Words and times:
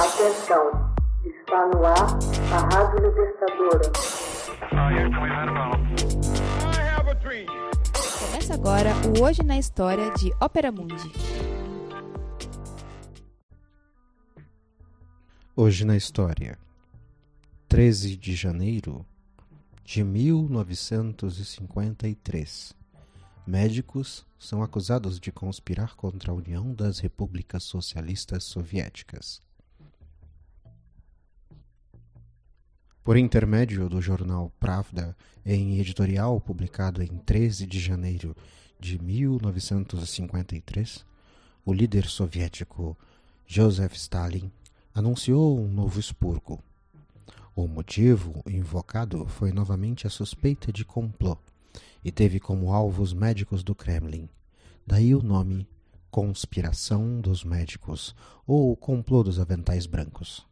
Atenção, 0.00 0.64
está 1.26 1.66
no 1.66 1.84
ar 1.84 2.16
a 2.54 2.58
Rádio 2.74 3.06
Libertadora. 3.06 3.92
Começa 8.18 8.54
agora 8.54 8.94
o 9.06 9.20
Hoje 9.22 9.42
na 9.42 9.58
História 9.58 10.10
de 10.14 10.32
Ópera 10.40 10.72
Mundi. 10.72 11.12
Hoje 15.54 15.84
na 15.84 15.98
História, 15.98 16.58
13 17.68 18.16
de 18.16 18.34
janeiro 18.34 19.04
de 19.84 20.02
1953. 20.02 22.74
Médicos 23.46 24.26
são 24.38 24.62
acusados 24.62 25.20
de 25.20 25.30
conspirar 25.30 25.94
contra 25.94 26.32
a 26.32 26.34
União 26.34 26.72
das 26.72 27.00
Repúblicas 27.00 27.64
Socialistas 27.64 28.44
Soviéticas. 28.44 29.42
Por 33.02 33.16
intermédio 33.16 33.88
do 33.88 34.02
jornal 34.02 34.52
Pravda, 34.60 35.16
em 35.44 35.78
editorial 35.78 36.38
publicado 36.38 37.02
em 37.02 37.08
13 37.08 37.66
de 37.66 37.80
janeiro 37.80 38.36
de 38.78 39.02
1953, 39.02 41.06
o 41.64 41.72
líder 41.72 42.04
soviético 42.04 42.94
Joseph 43.46 43.94
Stalin 43.94 44.52
anunciou 44.94 45.58
um 45.58 45.66
novo 45.66 45.98
expurgo. 45.98 46.62
O 47.56 47.66
motivo 47.66 48.42
invocado 48.46 49.26
foi 49.26 49.50
novamente 49.50 50.06
a 50.06 50.10
suspeita 50.10 50.70
de 50.70 50.84
complô 50.84 51.38
e 52.04 52.12
teve 52.12 52.38
como 52.38 52.70
alvo 52.70 53.02
os 53.02 53.14
médicos 53.14 53.62
do 53.62 53.74
Kremlin. 53.74 54.28
Daí 54.86 55.14
o 55.14 55.22
nome 55.22 55.66
Conspiração 56.10 57.18
dos 57.18 57.44
Médicos 57.44 58.14
ou 58.46 58.76
Complô 58.76 59.22
dos 59.22 59.40
Aventais 59.40 59.86
Brancos. 59.86 60.49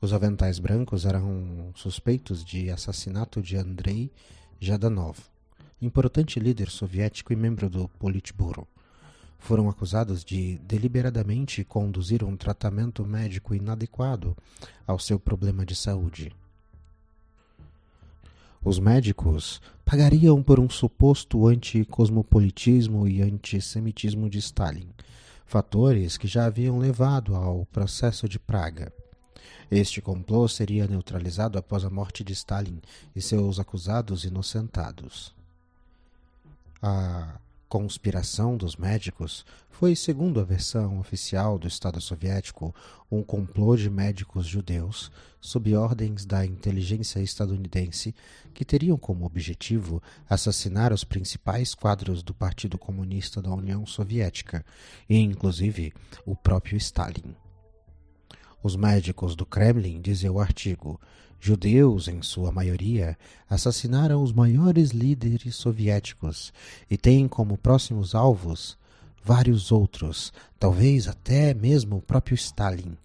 Os 0.00 0.12
aventais 0.12 0.60
brancos 0.60 1.04
eram 1.04 1.72
suspeitos 1.74 2.44
de 2.44 2.70
assassinato 2.70 3.42
de 3.42 3.56
Andrei 3.56 4.12
Jadanov, 4.60 5.18
importante 5.82 6.38
líder 6.38 6.70
soviético 6.70 7.32
e 7.32 7.36
membro 7.36 7.68
do 7.68 7.88
Politburo. 7.98 8.64
Foram 9.40 9.68
acusados 9.68 10.24
de 10.24 10.58
deliberadamente 10.58 11.64
conduzir 11.64 12.22
um 12.22 12.36
tratamento 12.36 13.04
médico 13.04 13.56
inadequado 13.56 14.36
ao 14.86 15.00
seu 15.00 15.18
problema 15.18 15.66
de 15.66 15.74
saúde. 15.74 16.32
Os 18.62 18.78
médicos 18.78 19.60
pagariam 19.84 20.40
por 20.44 20.60
um 20.60 20.70
suposto 20.70 21.48
anticosmopolitismo 21.48 23.08
e 23.08 23.20
antissemitismo 23.20 24.30
de 24.30 24.38
Stalin, 24.38 24.90
fatores 25.44 26.16
que 26.16 26.28
já 26.28 26.46
haviam 26.46 26.78
levado 26.78 27.34
ao 27.34 27.66
processo 27.66 28.28
de 28.28 28.38
Praga. 28.38 28.92
Este 29.70 30.00
complô 30.00 30.48
seria 30.48 30.86
neutralizado 30.86 31.58
após 31.58 31.84
a 31.84 31.90
morte 31.90 32.24
de 32.24 32.32
Stalin 32.32 32.80
e 33.14 33.20
seus 33.20 33.58
acusados 33.58 34.24
inocentados. 34.24 35.34
A 36.80 37.38
conspiração 37.68 38.56
dos 38.56 38.76
médicos 38.76 39.44
foi, 39.70 39.94
segundo 39.94 40.40
a 40.40 40.44
versão 40.44 40.98
oficial 40.98 41.58
do 41.58 41.68
Estado 41.68 42.00
Soviético, 42.00 42.74
um 43.12 43.22
complô 43.22 43.76
de 43.76 43.90
médicos 43.90 44.46
judeus 44.46 45.12
sob 45.40 45.76
ordens 45.76 46.24
da 46.24 46.46
inteligência 46.46 47.20
estadunidense 47.20 48.14
que 48.54 48.64
teriam 48.64 48.96
como 48.96 49.26
objetivo 49.26 50.02
assassinar 50.28 50.94
os 50.94 51.04
principais 51.04 51.74
quadros 51.74 52.22
do 52.22 52.32
Partido 52.32 52.78
Comunista 52.78 53.42
da 53.42 53.50
União 53.50 53.84
Soviética 53.86 54.64
e, 55.08 55.18
inclusive, 55.18 55.92
o 56.24 56.34
próprio 56.34 56.78
Stalin. 56.78 57.36
Os 58.62 58.76
médicos 58.76 59.36
do 59.36 59.46
Kremlin, 59.46 60.00
dizia 60.00 60.32
o 60.32 60.40
artigo, 60.40 61.00
judeus 61.40 62.08
em 62.08 62.20
sua 62.22 62.50
maioria, 62.50 63.16
assassinaram 63.48 64.22
os 64.22 64.32
maiores 64.32 64.90
líderes 64.90 65.54
soviéticos 65.56 66.52
e 66.90 66.96
têm 66.96 67.28
como 67.28 67.56
próximos 67.56 68.14
alvos 68.14 68.76
vários 69.28 69.70
outros, 69.70 70.32
talvez 70.58 71.06
até 71.06 71.52
mesmo 71.52 71.98
o 71.98 72.02
próprio 72.02 72.34
Stalin. 72.34 72.96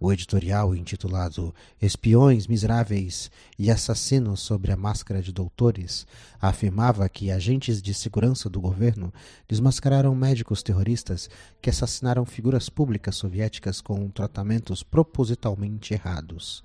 O 0.00 0.12
editorial 0.12 0.76
intitulado 0.76 1.52
Espiões 1.82 2.46
Miseráveis 2.46 3.32
e 3.58 3.68
Assassinos 3.68 4.38
sobre 4.38 4.70
a 4.70 4.76
Máscara 4.76 5.20
de 5.20 5.32
Doutores 5.32 6.06
afirmava 6.40 7.08
que 7.08 7.32
agentes 7.32 7.82
de 7.82 7.92
segurança 7.92 8.48
do 8.48 8.60
governo 8.60 9.12
desmascararam 9.48 10.14
médicos 10.14 10.62
terroristas 10.62 11.28
que 11.60 11.68
assassinaram 11.68 12.24
figuras 12.24 12.68
públicas 12.68 13.16
soviéticas 13.16 13.80
com 13.80 14.08
tratamentos 14.08 14.84
propositalmente 14.84 15.94
errados. 15.94 16.62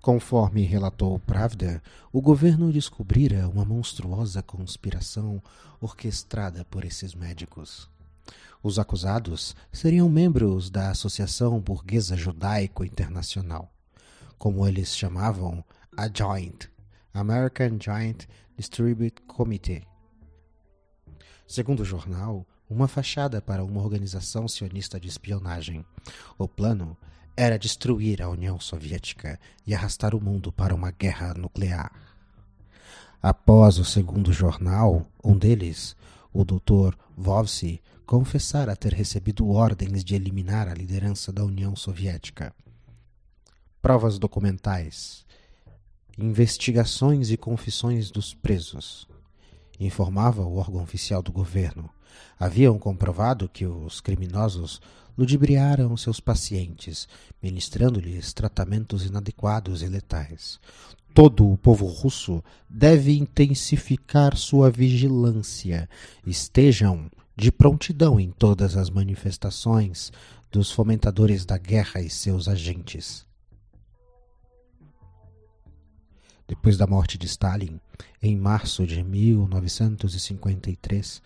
Conforme 0.00 0.62
relatou 0.62 1.20
Pravda, 1.20 1.80
o 2.12 2.20
governo 2.20 2.72
descobrira 2.72 3.48
uma 3.48 3.64
monstruosa 3.64 4.42
conspiração 4.42 5.40
orquestrada 5.80 6.64
por 6.64 6.84
esses 6.84 7.14
médicos. 7.14 7.88
Os 8.62 8.78
acusados 8.78 9.54
seriam 9.72 10.08
membros 10.08 10.70
da 10.70 10.90
Associação 10.90 11.60
Burguesa 11.60 12.16
Judaico 12.16 12.84
Internacional, 12.84 13.72
como 14.38 14.66
eles 14.66 14.96
chamavam 14.96 15.64
a 15.96 16.08
Joint, 16.12 16.68
American 17.14 17.78
Joint 17.80 18.26
Distribute 18.56 19.22
Committee. 19.22 19.86
Segundo 21.46 21.80
o 21.80 21.84
jornal, 21.84 22.46
uma 22.68 22.88
fachada 22.88 23.40
para 23.40 23.64
uma 23.64 23.80
organização 23.80 24.48
sionista 24.48 24.98
de 24.98 25.08
espionagem. 25.08 25.84
O 26.36 26.48
plano 26.48 26.96
era 27.36 27.58
destruir 27.58 28.22
a 28.22 28.28
União 28.28 28.58
Soviética 28.58 29.38
e 29.66 29.74
arrastar 29.74 30.14
o 30.14 30.20
mundo 30.20 30.50
para 30.50 30.74
uma 30.74 30.90
guerra 30.90 31.34
nuclear. 31.34 31.92
Após 33.22 33.78
o 33.78 33.84
segundo 33.84 34.32
jornal, 34.32 35.06
um 35.22 35.36
deles, 35.36 35.96
o 36.36 36.44
Dr. 36.44 36.94
Vovsi, 37.16 37.80
confessara 38.04 38.76
ter 38.76 38.92
recebido 38.92 39.48
ordens 39.48 40.04
de 40.04 40.14
eliminar 40.14 40.68
a 40.68 40.74
liderança 40.74 41.32
da 41.32 41.42
União 41.42 41.74
Soviética. 41.74 42.54
Provas 43.80 44.18
documentais, 44.18 45.24
investigações 46.18 47.30
e 47.30 47.38
confissões 47.38 48.10
dos 48.10 48.34
presos. 48.34 49.08
Informava 49.80 50.42
o 50.42 50.56
órgão 50.56 50.82
oficial 50.82 51.22
do 51.22 51.32
governo. 51.32 51.88
Haviam 52.38 52.78
comprovado 52.78 53.48
que 53.48 53.64
os 53.66 54.00
criminosos 54.00 54.80
ludibriaram 55.16 55.96
seus 55.96 56.20
pacientes, 56.20 57.08
ministrando-lhes 57.42 58.34
tratamentos 58.34 59.06
inadequados 59.06 59.82
e 59.82 59.86
letais. 59.86 60.60
Todo 61.16 61.50
o 61.50 61.56
povo 61.56 61.86
russo 61.86 62.44
deve 62.68 63.16
intensificar 63.16 64.36
sua 64.36 64.70
vigilância. 64.70 65.88
Estejam 66.26 67.10
de 67.34 67.50
prontidão 67.50 68.20
em 68.20 68.30
todas 68.30 68.76
as 68.76 68.90
manifestações 68.90 70.12
dos 70.52 70.70
fomentadores 70.70 71.46
da 71.46 71.56
guerra 71.56 72.02
e 72.02 72.10
seus 72.10 72.48
agentes. 72.48 73.24
Depois 76.46 76.76
da 76.76 76.86
morte 76.86 77.16
de 77.16 77.24
Stalin, 77.24 77.80
em 78.22 78.36
março 78.36 78.86
de 78.86 79.02
1953, 79.02 81.22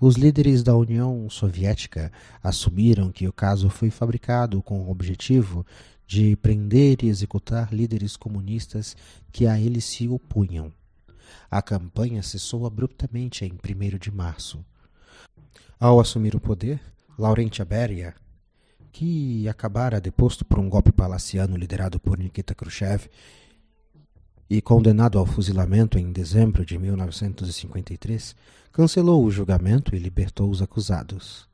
os 0.00 0.16
líderes 0.16 0.62
da 0.62 0.74
União 0.74 1.28
Soviética 1.28 2.10
assumiram 2.42 3.12
que 3.12 3.28
o 3.28 3.32
caso 3.32 3.68
foi 3.68 3.90
fabricado 3.90 4.62
com 4.62 4.80
o 4.80 4.90
objetivo 4.90 5.66
de 6.06 6.36
prender 6.36 7.02
e 7.02 7.08
executar 7.08 7.72
líderes 7.72 8.16
comunistas 8.16 8.96
que 9.32 9.46
a 9.46 9.58
eles 9.58 9.84
se 9.84 10.08
opunham. 10.08 10.72
A 11.50 11.62
campanha 11.62 12.22
cessou 12.22 12.66
abruptamente 12.66 13.44
em 13.44 13.52
1 13.52 13.98
de 13.98 14.10
março. 14.10 14.64
Ao 15.78 15.98
assumir 15.98 16.34
o 16.34 16.40
poder, 16.40 16.80
Laurent 17.18 17.58
Beria, 17.66 18.14
que 18.92 19.48
acabara 19.48 20.00
deposto 20.00 20.44
por 20.44 20.58
um 20.58 20.68
golpe 20.68 20.92
palaciano 20.92 21.56
liderado 21.56 21.98
por 21.98 22.16
Nikita 22.16 22.54
Khrushchev 22.54 23.08
e 24.48 24.60
condenado 24.60 25.18
ao 25.18 25.26
fuzilamento 25.26 25.98
em 25.98 26.12
dezembro 26.12 26.64
de 26.64 26.78
1953, 26.78 28.36
cancelou 28.70 29.24
o 29.24 29.30
julgamento 29.30 29.96
e 29.96 29.98
libertou 29.98 30.50
os 30.50 30.62
acusados. 30.62 31.48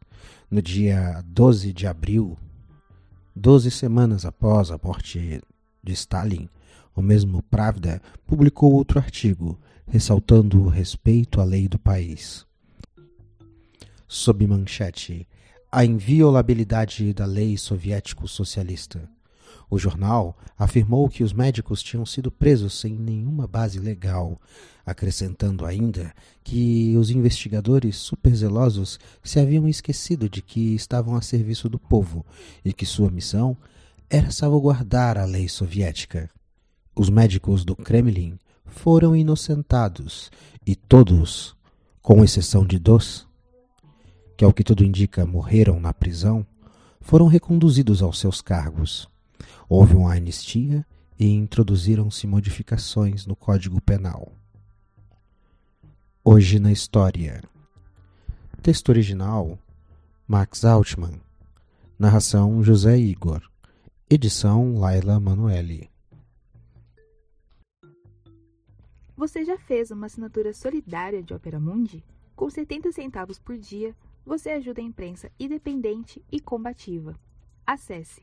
No 0.50 0.60
dia 0.60 1.22
12 1.24 1.72
de 1.72 1.86
abril, 1.86 2.36
doze 3.40 3.70
semanas 3.70 4.26
após 4.26 4.70
a 4.70 4.78
morte 4.82 5.40
de 5.82 5.92
Stalin, 5.92 6.48
o 6.94 7.00
mesmo 7.00 7.42
Pravda 7.42 8.02
publicou 8.26 8.72
outro 8.74 8.98
artigo, 8.98 9.58
ressaltando 9.86 10.62
o 10.62 10.68
respeito 10.68 11.40
à 11.40 11.44
lei 11.44 11.66
do 11.66 11.78
país 11.78 12.46
sob 14.10 14.44
manchete 14.44 15.24
A 15.70 15.84
inviolabilidade 15.84 17.14
da 17.14 17.24
lei 17.24 17.56
soviético-socialista. 17.56 19.08
O 19.68 19.78
jornal 19.78 20.36
afirmou 20.58 21.08
que 21.08 21.22
os 21.22 21.32
médicos 21.32 21.82
tinham 21.82 22.04
sido 22.04 22.30
presos 22.30 22.78
sem 22.78 22.94
nenhuma 22.94 23.46
base 23.46 23.78
legal, 23.78 24.40
acrescentando 24.84 25.64
ainda 25.64 26.12
que 26.42 26.96
os 26.96 27.10
investigadores 27.10 27.96
superzelosos 27.96 28.98
se 29.22 29.38
haviam 29.38 29.68
esquecido 29.68 30.28
de 30.28 30.42
que 30.42 30.74
estavam 30.74 31.14
a 31.14 31.22
serviço 31.22 31.68
do 31.68 31.78
povo 31.78 32.24
e 32.64 32.72
que 32.72 32.84
sua 32.84 33.10
missão 33.10 33.56
era 34.08 34.30
salvaguardar 34.30 35.16
a 35.16 35.24
lei 35.24 35.48
soviética. 35.48 36.28
Os 36.96 37.08
médicos 37.08 37.64
do 37.64 37.76
Kremlin 37.76 38.38
foram 38.66 39.14
inocentados 39.14 40.30
e 40.66 40.74
todos, 40.74 41.56
com 42.02 42.24
exceção 42.24 42.66
de 42.66 42.78
dois, 42.78 43.26
que 44.36 44.44
ao 44.44 44.52
que 44.52 44.64
tudo 44.64 44.84
indica 44.84 45.26
morreram 45.26 45.78
na 45.78 45.92
prisão, 45.92 46.46
foram 47.00 47.26
reconduzidos 47.26 48.02
aos 48.02 48.18
seus 48.18 48.40
cargos. 48.40 49.09
Houve 49.68 49.94
uma 49.94 50.14
anistia 50.14 50.86
e 51.18 51.26
introduziram-se 51.26 52.26
modificações 52.26 53.26
no 53.26 53.36
Código 53.36 53.80
Penal. 53.80 54.32
Hoje 56.24 56.58
na 56.58 56.72
História. 56.72 57.42
Texto 58.62 58.88
original: 58.88 59.58
Max 60.26 60.64
Altman. 60.64 61.20
Narração: 61.98 62.62
José 62.62 62.96
Igor. 62.98 63.42
Edição: 64.08 64.78
Laila 64.78 65.20
Manuelle. 65.20 65.90
Você 69.16 69.44
já 69.44 69.58
fez 69.58 69.90
uma 69.90 70.06
assinatura 70.06 70.54
solidária 70.54 71.22
de 71.22 71.34
Opera 71.34 71.60
Mundi? 71.60 72.02
Com 72.34 72.48
70 72.48 72.90
centavos 72.92 73.38
por 73.38 73.58
dia, 73.58 73.94
você 74.24 74.48
ajuda 74.48 74.80
a 74.80 74.84
imprensa 74.84 75.30
independente 75.38 76.24
e 76.32 76.40
combativa. 76.40 77.14
Acesse 77.66 78.22